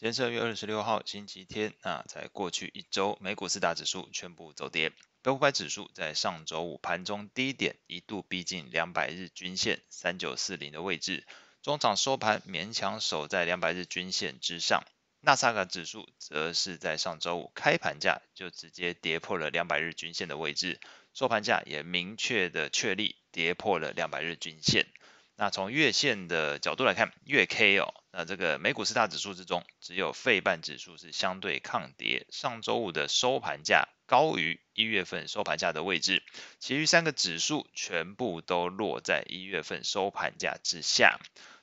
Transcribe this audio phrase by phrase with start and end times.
[0.00, 1.74] 今天是二月二十六号，星期天。
[1.82, 4.90] 那在过去一周，美股四大指数全部走跌。
[5.22, 11.26] 标普五百指数在上周五盘中低点一度逼近两百日均线三九四零的位置，
[11.62, 14.84] 中场收盘勉强守在两百日均线之上。
[15.20, 20.78] 纳斯达克指数则是在上周五开盘价就直接跌破了两百日均线的位置，
[21.12, 24.86] 收盘价也明确的确立跌破了两百日均线。
[25.34, 36.24] 那从月线的角度来看，月 K 哦，那这个美股四大指数之中，只有费半指数是相对抗跌，上周五的收盘价高于一月份收盘价的位置，
[36.58, 41.20] 其余三个指数全部都落在一月份收盘价之下。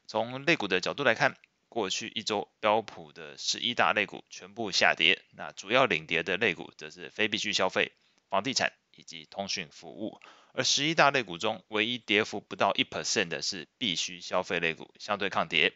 [0.08, 1.36] 从类股的角度来看，
[1.68, 7.92] 过去一周标普的十一大类股全部下跌，那主要领跌的类股则是非必需消费、
[8.30, 10.22] 房地产以及通讯服务。
[10.54, 15.74] 而十一大类股中，唯一跌幅不到一 percent 的是必需消费类股，相对抗跌。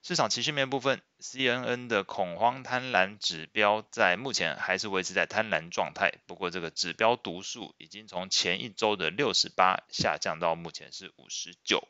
[0.00, 11.86] 市场情绪面部分，CNN 的恐慌贪婪指标在目前还是维持在贪婪状态，不过这个指标读数已经从前一周的六十八下降到目前是五十九。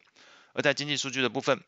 [0.52, 1.62] 而在经济数据的部分，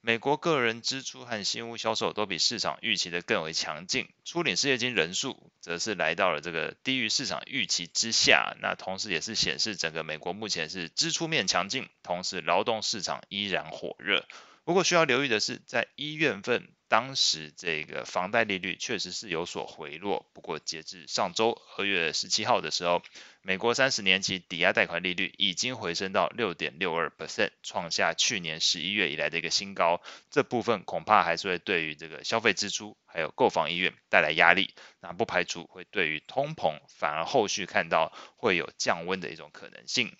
[0.00, 14.26] 美国个人支出和新屋销售都比市场预期的更为强劲，初领失业金人数则是来到了这个低于市场预期之下，那同时也是显示整个美国目前是支出面强劲，同时劳动市场依然火热。
[14.66, 16.68] 不过需要留意的是，在一月份。
[16.88, 23.02] 当时这个房贷利率确实是有所回落，不过截至上周二月十七号的时候，
[23.42, 30.00] 美国三十年期抵押贷款利率已经回升到六点六二 percent，创下去年十一月以来的一个新高。
[30.30, 40.16] 这部分恐怕还是会对于这个消费支出还有购房意愿带来压力，那不排除会对于通膨反而后续看到会有降温的一种可能性。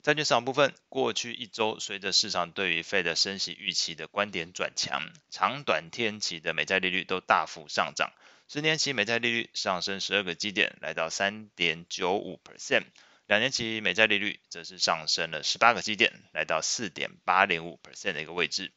[0.00, 8.12] 债券市场部分，过去一周随着市场对于 Fed 升息预期的观点转强，长短天期的美债利率都大幅上涨，
[8.46, 12.84] 十年期美债利率上升十二个基点，来到三点九五 percent，
[13.26, 18.70] 两年期美债利率则是上升了十八个基点，来到四点八零五 percent 的一个位置。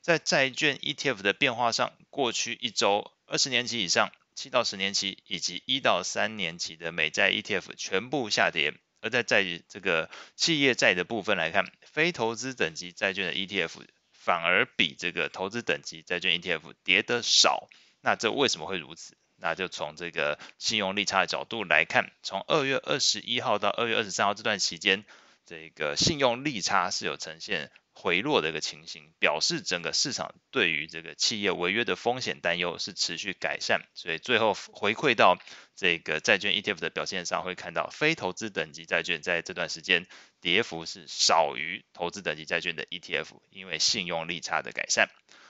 [0.00, 8.74] 在债券 ETF 的变化上，过去一周二十年期以上、七到十年期以及一到三年期的美债 ETF 全部下跌。
[9.04, 17.68] 而在在这个企业债的部分来看，非投资等级债券的 ETF 反而比这个投资等级债券 ETF 跌得少。
[18.00, 19.14] 那这为什么会如此？
[19.36, 25.04] 那就从这个信用利差的角度来看，从二月二十一号到二月二十三号这段期间，
[25.46, 27.70] 这个信用利差是有呈现。
[27.96, 35.38] 回落的一个情形，表示整个市场对于这个企业违约的风险担忧是持续改善，所以最后回馈到
[35.76, 40.08] 这个债券 ETF 的表现上，会看到非投资等级债券在这段时间
[40.40, 45.08] 跌幅是少于投资等级债券的 ETF，因为信用利差的改善。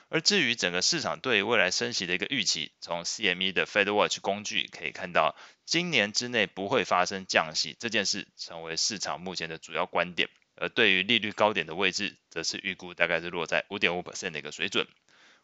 [0.09, 5.35] 而至于整个市场对未来升息的一个预期，从 CME 的 Fed Watch 工具可以看到，
[5.65, 10.29] 今年之内不会发生降息这件事，成为市场目前的主要观点。
[10.57, 14.87] 而对于利率高点的位置，则是预估大概是落在五点五 percent 的一个水准。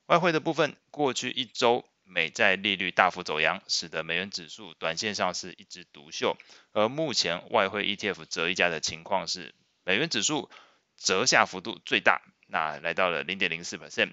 [0.07, 6.37] 外汇的部分，过去一周美债利率大幅走扬，使得美元指数短线上是一枝独秀。
[6.73, 9.53] 而目前外汇 ETF 折溢价的情况是，
[9.85, 10.49] 美元指数
[10.97, 14.13] 折下幅度最大，那来到了零点零四 percent。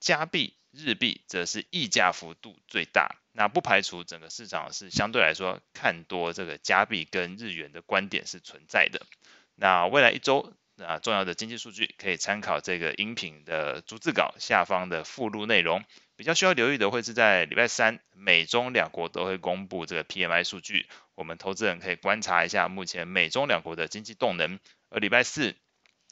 [0.00, 3.16] 加币、日币则是溢价幅度最大。
[3.32, 9.06] 那不排除整个市场是相对来说看多这个加币跟日元的观点是存在的。
[9.54, 15.84] 那未来一周啊，重要的经济数据可以参考这个音频的逐字稿下方的附录内容。
[16.16, 24.58] 比较需要留意的会是在礼拜三，美中两国都会公布这个 PMI 数据，我们投资人可以观察一下目前美中两国的经济动能。
[24.90, 25.54] 而礼拜四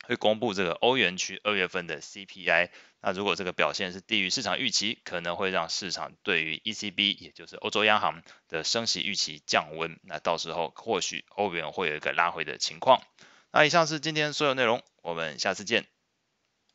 [0.05, 2.71] 会公布这个欧元区二月份的 CPI，
[3.01, 13.03] 那如果这个表现是低于市场预期，可能会让市场对于 ECB 也就是欧洲央行的升息预期降温，那到时候或许欧元会有一个拉回的情况。
[13.51, 15.87] 那以上是今天所有内容，我们下次见。